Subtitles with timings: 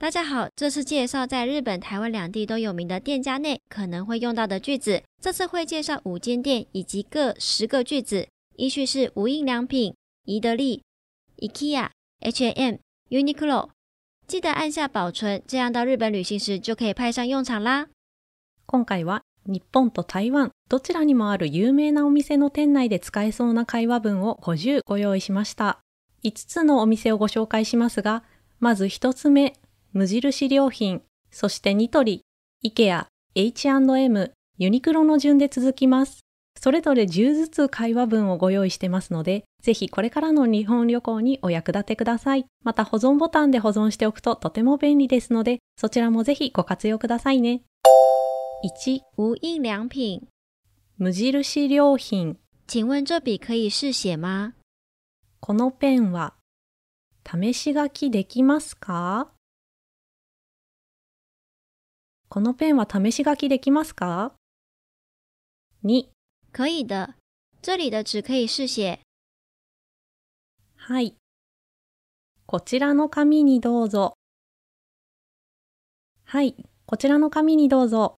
[0.00, 5.02] 大家好，这次介绍在日本、台湾两地都有名的店家内可能会用到的句子。
[5.22, 9.94] 这次会介绍五间店以及各十个句子，依序是无印良品、
[10.26, 10.82] 宜得利、
[11.38, 13.70] IKEA、H&M、Uniqlo。
[14.26, 17.88] 记得按下保存，这样到日本旅行时就可以派上用场啦。
[18.66, 25.80] 今回は日本と台湾どちらにもある有名なお店の店内で使えそうな会話文を50ご用意しました。
[26.22, 28.24] 5つのお店をご紹介しますが、
[28.60, 29.54] まず1つ目、
[29.93, 32.21] 無印良品、そしてニトリ、
[32.61, 36.19] イケア、H&M、ユニクロの順で続きます。
[36.57, 42.45] それぞれ10ずつ会話文をご用意してますので、ぜひこれからの日本旅行にお役立てください。
[42.63, 47.63] また保存ボタンで保存しておくととても便利ですので、そちらもぜひご活用くださいね。
[48.63, 50.27] 1、無印良品。
[50.97, 52.37] 無印良品。
[52.67, 54.53] 请问这笔可以试写吗
[55.41, 56.35] このペンは
[57.25, 59.31] 試し書きできますか？
[62.33, 64.31] このペンは試し書きできますか
[65.83, 66.05] ?2
[66.53, 67.15] 可以的。
[67.61, 69.01] 这里的纸可以试写。
[70.77, 71.17] はい。
[72.45, 74.13] こちらの紙にどうぞ。
[76.23, 76.55] はい。
[76.85, 78.15] こちらの紙にどうぞ。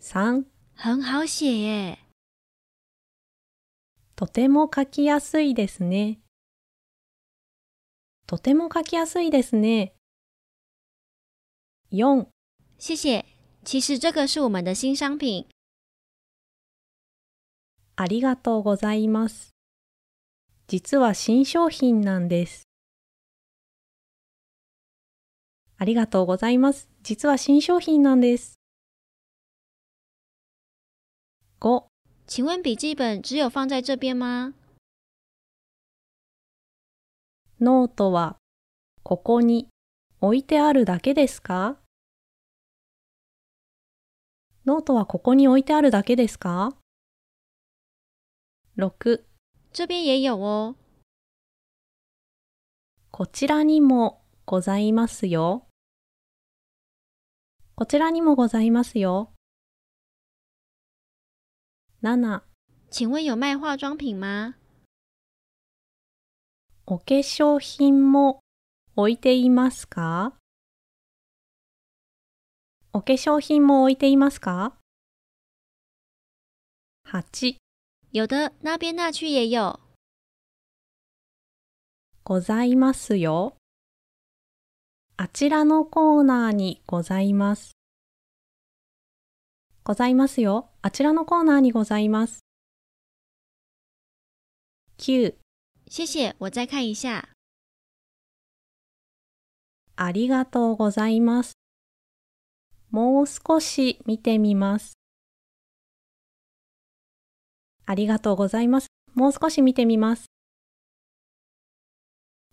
[0.00, 1.98] 3很好写耶。
[4.16, 6.18] とても書きやすいですね。
[8.26, 9.94] とても書きやすいですね。
[11.90, 12.26] 4
[12.78, 13.24] 谢谢。
[13.64, 15.46] 其实这个是我们的新商品。
[17.96, 19.54] ありがとうございます。
[20.66, 22.68] 実は新商品なんです。
[25.78, 26.90] ありがとうございます。
[27.02, 28.58] 実は新商品なんです。
[31.60, 31.86] 5
[32.26, 34.52] 请问笔记本只有放在这边吗？
[37.60, 38.36] ノートは
[39.02, 39.68] ここに
[40.20, 41.76] 置いてあるだけですか？
[44.66, 46.74] ノートはここに置いてあるだけですか
[48.76, 49.22] ?6
[49.72, 50.74] 这边也有哦。
[53.12, 55.66] こちらにもございますよ。
[57.76, 59.32] こちらにもございますよ。
[62.02, 62.42] 7
[62.90, 64.56] 请问有卖化妆品吗
[66.86, 68.40] お化粧品も
[69.00, 70.32] 置いていますか？
[72.92, 74.74] お化粧品も置いていますか
[77.06, 77.58] ?8
[78.10, 79.78] 有的、那边那区也有。
[82.24, 83.54] ございますよ。
[85.16, 87.76] あちらのコーナーにございます。
[89.84, 90.70] ございますよ。
[90.82, 92.40] あちらのコーナーにございます。
[94.98, 95.36] 9
[95.88, 97.37] 谢谢、我再看一下。
[100.00, 101.58] ありがとうございます。
[102.92, 104.96] もう少し見てみます。
[107.84, 108.86] ありがとうございます。
[109.14, 110.26] もう少し見てみます。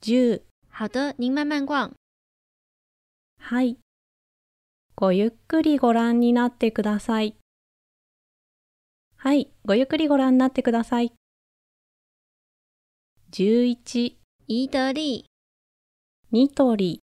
[0.00, 1.92] 10好的、您慢慢逛。
[3.38, 3.78] はい。
[4.96, 7.36] ごゆっくりご覧になってください。
[9.16, 9.52] はい。
[9.64, 11.12] ごゆっくりご覧になってください。
[13.30, 14.16] 11
[14.48, 15.26] 宜得利
[16.32, 17.00] ニトリ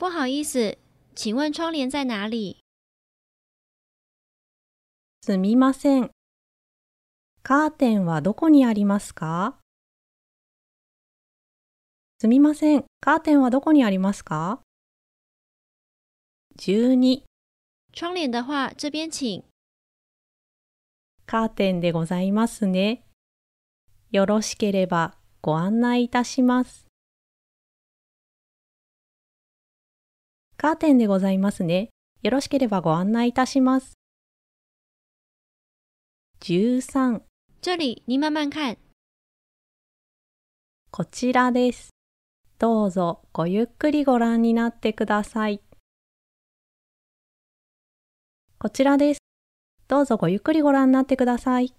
[0.00, 0.78] 不好意思，
[1.14, 2.56] 请问窗帘在哪里？
[5.20, 6.10] すみません。
[7.42, 9.58] カーテンはどこにありますか？
[12.18, 12.86] すみません。
[13.02, 14.62] カーテンはどこにありますか
[16.56, 17.24] ?12
[17.92, 19.44] 窗帘的话，这边请。
[21.26, 23.04] カーテンでございますね。
[24.10, 26.86] よろしければご案内いたします。
[30.60, 31.88] カーテンでございますね。
[32.20, 33.94] よろしければご案内いたします。
[36.42, 37.22] 13
[37.62, 38.76] 这里，你慢慢看。
[40.90, 41.94] こちらです。
[42.58, 45.62] どうぞごゆっくりご覧になってください。
[48.58, 49.20] こちらです。
[49.88, 51.74] どうぞごゆっくりご覧になってください。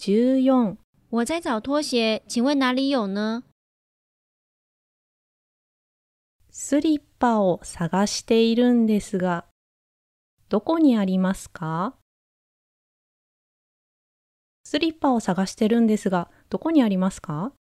[0.00, 0.78] 14
[1.10, 3.42] 我在找拖鞋，请问哪里有呢？
[6.58, 9.44] スリッパを探しているんですが、
[10.48, 11.96] どこにありますか？
[14.64, 17.52] スリッパを探してるんですが、どこにありますか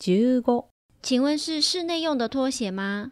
[0.00, 0.66] ?15
[1.00, 3.10] 请问是室内用的拖鞋吗？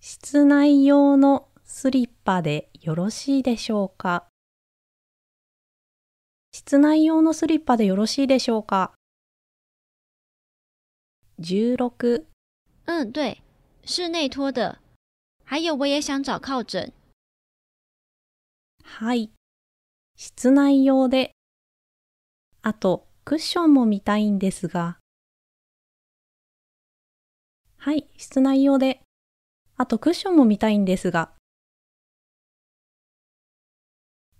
[0.00, 4.28] 室内用のスリッパでよろしいでしょうか？
[6.52, 8.94] 室内用のスリッパでよろしいでしょうか？
[11.40, 12.24] 16
[12.86, 13.42] 嗯，对，
[13.84, 14.80] 室内拖的。
[15.44, 16.92] 还有，我也想找靠枕。
[18.82, 19.30] はい。
[20.16, 21.32] 室内用で。
[22.62, 24.98] あと、クッションも見たいんですが。
[27.76, 29.02] はい、室内用で。
[29.76, 31.32] あと、クッションも見たいんですが。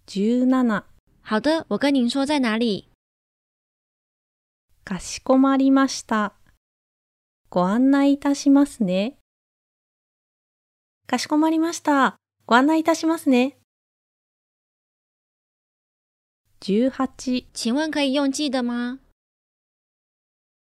[0.06, 0.84] 17
[1.22, 2.88] 好的，我跟您说在哪里？
[4.84, 6.37] かしこまりました。
[7.50, 9.16] ご案内いたしますね。
[11.06, 12.16] かしこまりました。
[12.44, 13.56] ご案内いたしますね。
[16.60, 18.98] 18请问可以用寄的吗？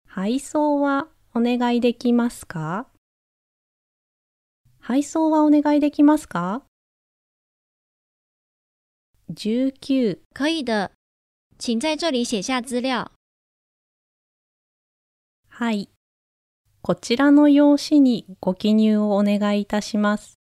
[0.06, 2.87] 配送はお願いできますか？
[4.79, 6.65] 配送はお願いできますか
[9.32, 10.91] ?19 可以的，
[11.59, 13.11] 请在这里写下资料。
[15.49, 15.88] はい。
[16.88, 20.38] こちらの用紙にご記入をお願いいたします。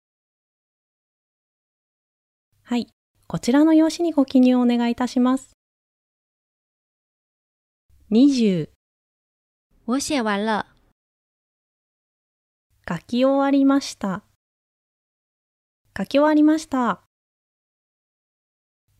[2.64, 2.86] はい。
[3.26, 5.56] こちらの用紙にご記入をお願いいたします。
[8.10, 8.68] 20
[9.86, 10.66] 我写完了。
[12.86, 14.22] 書き終わりました。
[15.96, 17.00] 書き終わりました。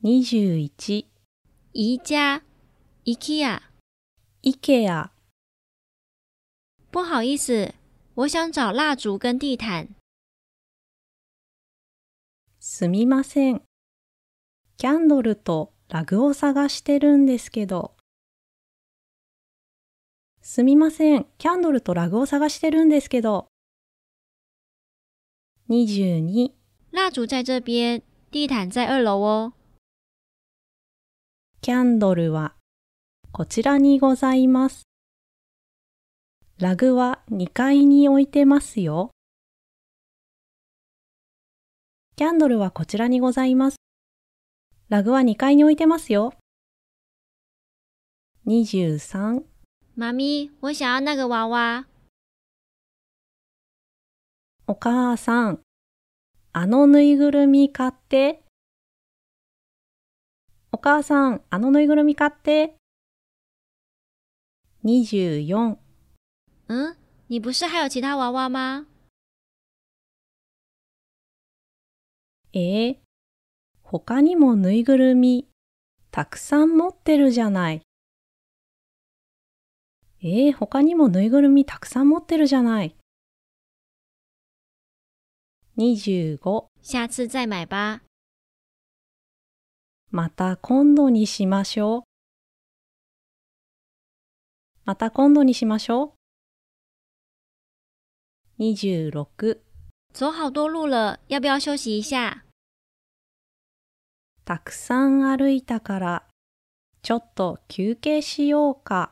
[0.02, 1.04] 21
[1.74, 2.42] 宜家
[3.04, 3.60] ，IKEA。
[4.42, 5.13] IKEA
[6.94, 7.74] 不好意思，
[8.14, 9.88] 我想找蜡烛跟地毯。
[12.60, 13.62] すみません。
[14.76, 17.96] キャンドルとラグを探してるんですけど。
[20.40, 21.26] すみません。
[21.36, 23.48] キャンドルとラグを探してるんですけど。
[25.68, 26.52] 22
[26.92, 29.52] 蜡烛在这边，地毯在二楼哦。
[31.60, 32.54] キャンドルは
[33.32, 34.84] こちらにございます。
[36.60, 39.10] ラグは2階に置いてますよ。
[42.14, 43.76] キャンドルはこちらにございます。
[44.88, 46.32] ラグは2階に置いてますよ。
[48.46, 49.42] 23
[49.96, 51.86] 妈咪，我想要那个娃娃。
[54.68, 55.60] お母さん、
[56.52, 58.44] あのぬいぐるみ買って。
[60.70, 62.76] お母さん、あのぬいぐるみ買って。
[64.84, 65.83] 24
[66.66, 66.96] 嗯，
[67.26, 68.86] 你不是还有其他娃娃吗？
[72.52, 72.92] え？
[72.92, 72.98] ー、
[73.82, 75.46] 他にもぬいぐるみ
[76.10, 77.82] たくさん持ってるじゃない。
[80.22, 80.50] え？
[80.50, 82.96] ー、他にもぬいぐるみたくさん持ってるじゃない。
[85.76, 88.00] 25下次再买吧。
[90.10, 92.02] また今度にしましょう。
[94.84, 96.13] また今度にしましょう。
[98.56, 99.60] 26
[100.12, 102.44] 走好多路了，要不要休息一下？
[104.44, 106.28] たくさん歩いたから、
[107.02, 109.10] ちょっと休憩しようか。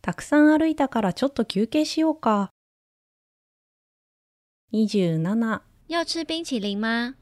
[0.00, 2.52] たくさん歩いたからちょっと休憩しようか。
[4.72, 7.16] 27要吃冰淇淋吗？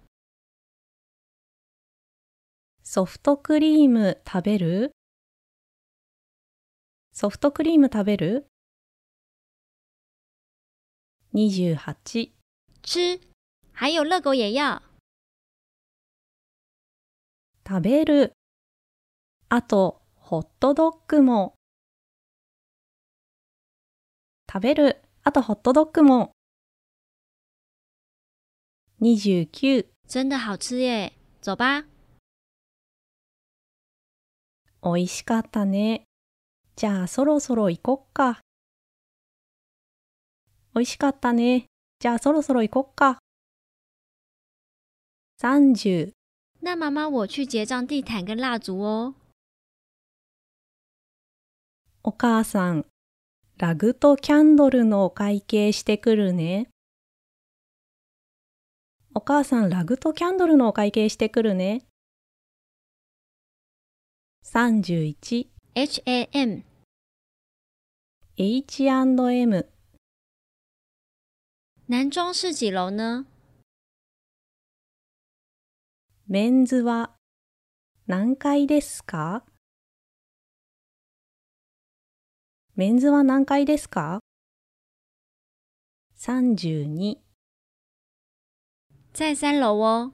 [2.83, 4.93] ソフトクリーム食べる？
[7.15, 8.47] ソフトクリーム食べる？
[11.39, 12.33] ?28
[12.83, 13.21] 吃，
[13.73, 14.83] 还有热狗也要。
[17.65, 18.33] 食べる。
[19.49, 21.55] あと、ホットドッグも。
[24.53, 25.01] 食べる。
[25.23, 26.33] あと、ホットドッグも。
[29.01, 31.13] 29真的好吃耶！
[31.41, 31.85] 走吧。
[34.83, 36.03] 美味しかったね。
[36.75, 38.41] じゃあそろそろ行こっか。
[40.79, 41.67] 美味しかったね。
[41.99, 43.19] じゃあそろそろ行こっか。
[45.43, 46.13] 30
[46.61, 49.15] 那妈妈，我去结账地毯跟蜡烛哦。
[52.05, 52.87] お母さん、
[53.57, 56.69] ラグとキャンドルのお会計してくるね。
[59.15, 61.83] お母さん、ラグとキャンドルのお会計してくるね。
[64.45, 66.63] 31 H&M
[68.37, 69.69] H&M
[71.91, 73.25] 男装是几楼呢？
[76.27, 77.17] メンズは
[78.07, 79.43] 何階ですか？
[82.77, 84.21] メンズは何階ですか
[86.19, 87.17] ?32
[89.15, 90.13] 在三楼哦。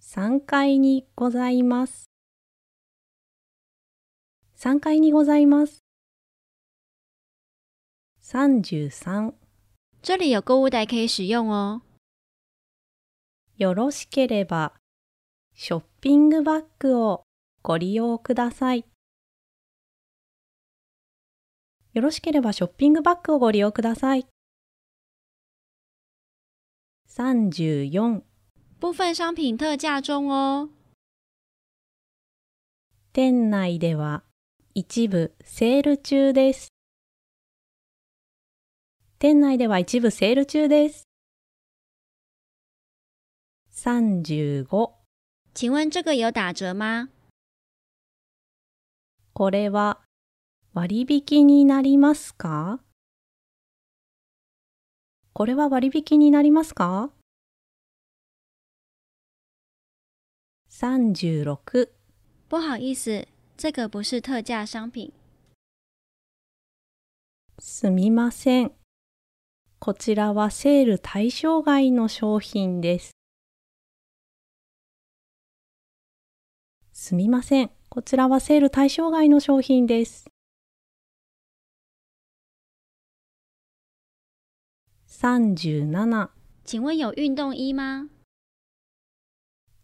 [0.00, 2.10] 3階にございます。
[4.56, 5.84] 3階にございます。
[8.24, 9.39] 33
[10.02, 11.82] 这里有购物袋可以使用哦。
[13.58, 14.72] よろしければ、
[15.54, 17.24] ショッピングバッグを
[17.62, 18.86] ご利用ください。
[21.92, 24.26] よろしければショッピングバッグをご利用ください。
[27.10, 28.22] 34
[28.80, 30.70] 部分商品特价中哦。
[33.12, 34.22] 店内では
[34.72, 36.72] 一部セール中です。
[39.22, 41.06] 店内では一部セール中です。
[43.70, 44.92] 35
[45.52, 47.10] 请问这个有打折吗？
[49.34, 50.00] これは
[50.72, 52.80] 割引になりますか？
[55.34, 57.10] これは割引になりますか
[60.70, 61.90] ?36
[62.48, 63.26] 不好意思，
[63.58, 65.12] 这个不是特价商品。
[67.58, 68.79] すみません。
[69.82, 73.12] こちらはセール対象外の商品です。
[76.92, 77.70] すみません。
[77.88, 80.26] こちらはセール対象外の商品です。
[85.08, 86.28] 37
[86.66, 88.10] 请问有运动衣吗？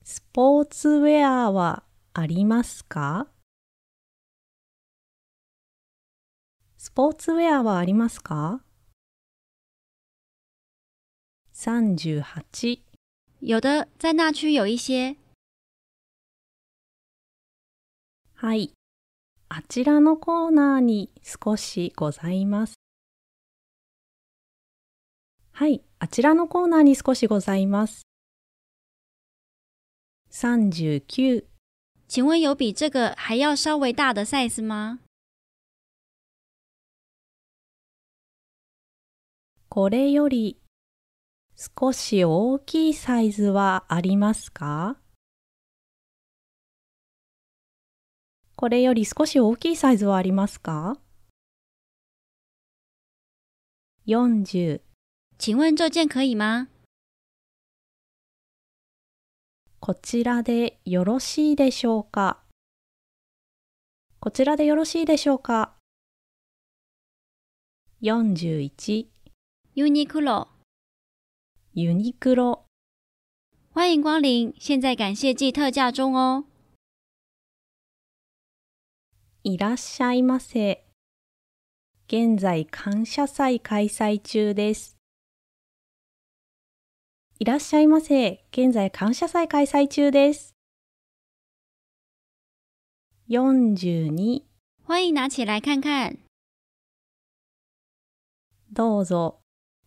[0.04, 3.28] スポーツウェアはありますか？
[6.76, 8.60] スポーツウェアはありますか？
[11.56, 12.80] ?38
[13.40, 15.16] 有的，在那区有一些。
[18.34, 18.72] はい。
[19.48, 22.74] あちらのコーナーに少しございます。
[25.52, 25.82] はい。
[25.98, 28.02] あちらのコーナーに少しございます。
[30.30, 31.46] 39
[32.06, 34.98] 请问有比这个还要稍微大的 size 吗？
[39.70, 40.58] これより
[41.58, 44.98] 少し大きいサイズはありますか？
[48.56, 50.98] これより少し大きいサイズはありますか
[54.06, 54.82] ?40
[55.38, 56.68] 请问这件可以吗？
[59.80, 62.42] こちらでよろしいでしょうか？
[64.20, 65.72] こちらでよろしいでしょうか
[68.02, 69.06] ?41
[69.74, 70.48] Uniqlo，
[71.78, 72.64] ユニクロ
[73.74, 76.46] 欢迎光临，现在感谢季特价中哦。
[79.44, 80.86] いらっしゃいませ。
[82.08, 84.96] 現在感謝祭開催中です。
[87.40, 88.46] いらっしゃいませ。
[88.52, 90.54] 現在感謝祭開催中です。
[93.28, 94.44] 42
[94.82, 96.16] 欢迎拿起来看看。
[98.72, 99.40] どうぞ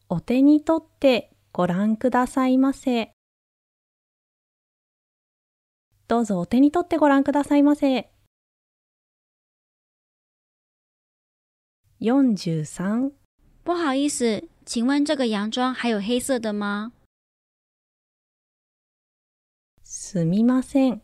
[0.07, 3.11] お手に取ってご覧くださいませ。
[6.07, 8.09] どうぞお手に取ってご覧くださいませ。
[11.99, 13.11] 43
[13.65, 16.93] 不好意思，请问这个洋装还有黑色的吗？
[19.83, 21.01] すみません。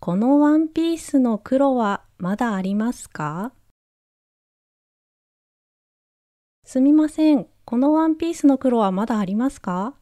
[0.00, 3.54] このワンピースの黒はまだありますか？
[6.64, 7.48] すみません。
[7.68, 9.94] このワンピースの黒はまだありますか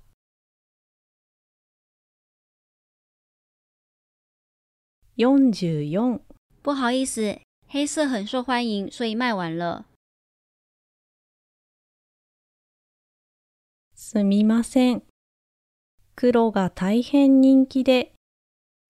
[5.18, 6.20] ？44
[6.62, 9.84] 不好意思，黑色很受欢迎，所以卖完了。
[13.96, 15.02] すみません。
[16.14, 18.12] 黒が大変人気で、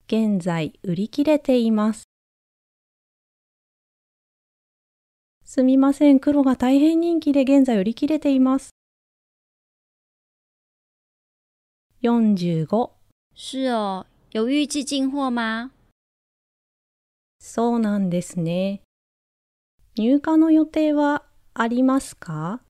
[0.07, 2.06] 現在売り切れています。
[5.49, 6.19] すみません。
[6.19, 8.71] 黒が大変人気で現在売り切れています。
[12.03, 12.91] 45
[13.35, 15.71] 是哦，有预计进货吗？
[17.39, 18.83] そうなんですね。
[19.97, 21.25] 入荷の予定は
[21.55, 22.61] ありますか？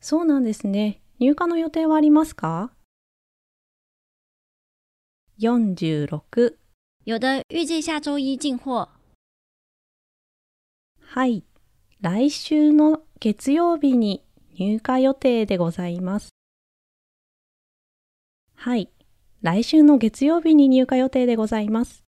[0.00, 1.00] そうなんですね。
[1.20, 2.72] 入荷の予定はありますか
[5.38, 6.56] ?46
[7.04, 8.93] 有的预计下周一进货。
[11.14, 11.44] はい。
[12.00, 14.24] 来週の月曜日に
[14.58, 16.30] 入荷予定でございます。
[18.56, 18.90] はい。
[19.40, 22.02] 来週の月曜日に入荷予定でございます。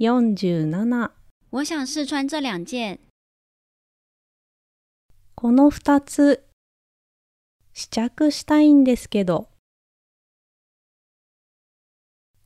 [0.00, 1.10] 47
[1.50, 2.98] 我想试穿这两件。
[5.34, 6.46] この二つ
[7.74, 9.50] 試着したいんですけど。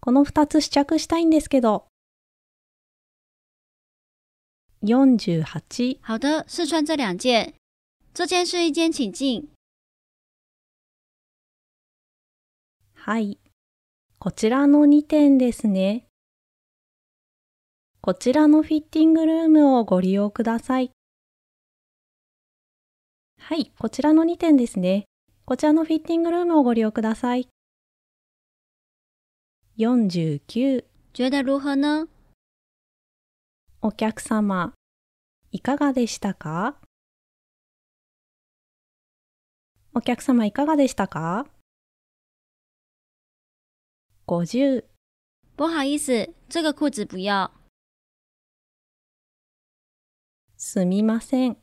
[0.00, 1.86] この2つ試着したいんですけど。
[4.80, 7.54] 48好的，试穿这两件。
[8.14, 9.48] 这件是一间，请进。
[12.94, 13.38] はい。
[14.18, 16.06] こちらの2点ですね。
[18.00, 20.90] こちらのフィッティングルームをご利用ください。
[23.40, 25.04] はい、こちらの2点ですね。
[25.44, 27.48] こちらのフィッティングルームをご利用ください。
[29.78, 32.08] 49觉得如何呢？
[33.80, 34.74] お客様、
[35.52, 36.76] いかがでしたか？
[39.94, 41.46] お客様いかがでしたか
[44.26, 44.84] ?50
[45.56, 47.52] 不好意思，这个裤子不要。
[50.56, 51.56] すみません。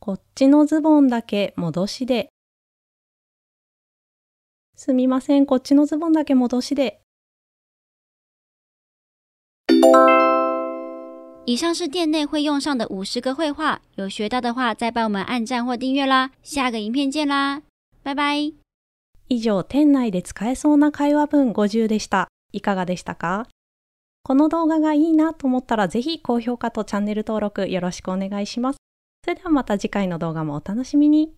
[0.00, 2.28] こっちのズボンだけ戻しで。
[4.76, 7.00] すみません、こっちのズボンだけ戻しで。
[11.46, 16.30] 以上是店内会用上的五十个绘画，有学到的话再帮我们按赞或订阅啦。
[16.42, 17.60] 下个影片见啦，
[18.02, 18.54] 拜拜。
[19.28, 22.28] 以上、店内で使えそうな会話文50でした。
[22.52, 23.46] いかがでしたか？
[24.22, 28.78] この動画がいいなと思ったらぜひ高評価とチャンネル登録よろしくお願いします。
[29.24, 31.34] それではまた次回の動画もお楽しみに。